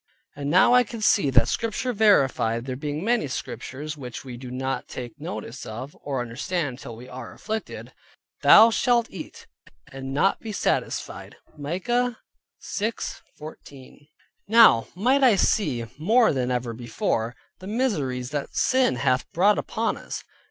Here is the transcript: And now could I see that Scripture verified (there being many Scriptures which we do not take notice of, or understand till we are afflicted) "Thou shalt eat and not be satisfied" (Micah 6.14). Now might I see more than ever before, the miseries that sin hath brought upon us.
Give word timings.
And 0.35 0.49
now 0.49 0.71
could 0.81 0.95
I 0.97 1.01
see 1.01 1.29
that 1.29 1.47
Scripture 1.47 1.93
verified 1.93 2.65
(there 2.65 2.75
being 2.75 3.03
many 3.05 3.27
Scriptures 3.27 3.95
which 3.95 4.25
we 4.25 4.35
do 4.35 4.49
not 4.49 4.87
take 4.87 5.21
notice 5.21 5.63
of, 5.63 5.95
or 6.01 6.21
understand 6.21 6.79
till 6.79 6.95
we 6.95 7.07
are 7.07 7.35
afflicted) 7.35 7.93
"Thou 8.41 8.71
shalt 8.71 9.11
eat 9.11 9.45
and 9.91 10.11
not 10.11 10.39
be 10.39 10.51
satisfied" 10.51 11.35
(Micah 11.55 12.17
6.14). 12.63 14.07
Now 14.47 14.87
might 14.95 15.21
I 15.23 15.35
see 15.35 15.85
more 15.99 16.33
than 16.33 16.49
ever 16.49 16.73
before, 16.73 17.35
the 17.59 17.67
miseries 17.67 18.31
that 18.31 18.55
sin 18.55 18.95
hath 18.95 19.31
brought 19.33 19.59
upon 19.59 19.97
us. 19.97 20.23